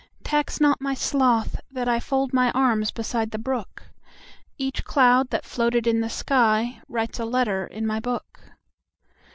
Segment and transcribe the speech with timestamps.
[0.23, 3.83] Tax not my sloth that IFold my arms beside the brook;
[4.57, 8.39] Each cloud that floated in the skyWrites a letter in my book.